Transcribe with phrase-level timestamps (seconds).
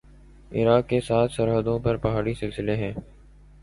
[0.51, 2.93] عراق کے ساتھ سرحدوں پر پہاڑی سلسلے ہیں